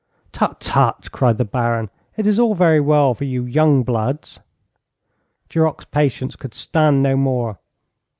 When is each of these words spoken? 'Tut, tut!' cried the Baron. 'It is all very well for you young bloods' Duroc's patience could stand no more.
'Tut, 0.31 0.59
tut!' 0.59 1.11
cried 1.11 1.37
the 1.37 1.45
Baron. 1.45 1.91
'It 2.17 2.25
is 2.25 2.39
all 2.39 2.55
very 2.55 2.79
well 2.79 3.13
for 3.13 3.23
you 3.23 3.43
young 3.43 3.83
bloods' 3.83 4.39
Duroc's 5.49 5.85
patience 5.85 6.35
could 6.35 6.55
stand 6.55 7.03
no 7.03 7.15
more. 7.15 7.59